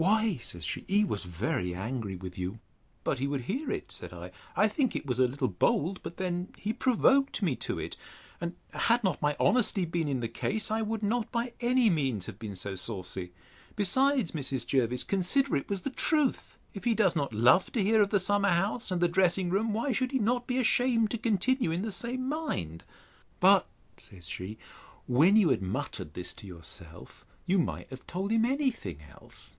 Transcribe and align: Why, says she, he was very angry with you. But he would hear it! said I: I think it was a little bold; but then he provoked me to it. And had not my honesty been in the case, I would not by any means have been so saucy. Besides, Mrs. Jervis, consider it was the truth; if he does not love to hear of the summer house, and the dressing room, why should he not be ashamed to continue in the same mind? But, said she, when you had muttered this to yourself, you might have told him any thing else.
Why, 0.00 0.38
says 0.38 0.64
she, 0.64 0.86
he 0.88 1.04
was 1.04 1.24
very 1.24 1.74
angry 1.74 2.16
with 2.16 2.38
you. 2.38 2.58
But 3.04 3.18
he 3.18 3.26
would 3.26 3.42
hear 3.42 3.70
it! 3.70 3.92
said 3.92 4.14
I: 4.14 4.32
I 4.56 4.66
think 4.66 4.96
it 4.96 5.04
was 5.04 5.18
a 5.18 5.26
little 5.28 5.46
bold; 5.46 6.02
but 6.02 6.16
then 6.16 6.54
he 6.56 6.72
provoked 6.72 7.42
me 7.42 7.54
to 7.56 7.78
it. 7.78 7.98
And 8.40 8.56
had 8.72 9.04
not 9.04 9.20
my 9.20 9.36
honesty 9.38 9.84
been 9.84 10.08
in 10.08 10.20
the 10.20 10.28
case, 10.28 10.70
I 10.70 10.80
would 10.80 11.02
not 11.02 11.30
by 11.30 11.52
any 11.60 11.90
means 11.90 12.24
have 12.24 12.38
been 12.38 12.56
so 12.56 12.76
saucy. 12.76 13.32
Besides, 13.76 14.30
Mrs. 14.30 14.66
Jervis, 14.66 15.04
consider 15.04 15.54
it 15.56 15.68
was 15.68 15.82
the 15.82 15.90
truth; 15.90 16.56
if 16.72 16.84
he 16.84 16.94
does 16.94 17.14
not 17.14 17.34
love 17.34 17.70
to 17.72 17.82
hear 17.84 18.00
of 18.00 18.08
the 18.08 18.18
summer 18.20 18.48
house, 18.48 18.90
and 18.90 19.02
the 19.02 19.06
dressing 19.08 19.50
room, 19.50 19.74
why 19.74 19.92
should 19.92 20.12
he 20.12 20.18
not 20.18 20.46
be 20.46 20.56
ashamed 20.56 21.10
to 21.10 21.18
continue 21.18 21.70
in 21.72 21.82
the 21.82 21.92
same 21.92 22.26
mind? 22.26 22.84
But, 23.38 23.68
said 23.98 24.24
she, 24.24 24.56
when 25.06 25.36
you 25.36 25.50
had 25.50 25.60
muttered 25.60 26.14
this 26.14 26.32
to 26.36 26.46
yourself, 26.46 27.26
you 27.44 27.58
might 27.58 27.90
have 27.90 28.06
told 28.06 28.30
him 28.30 28.46
any 28.46 28.70
thing 28.70 29.00
else. 29.02 29.56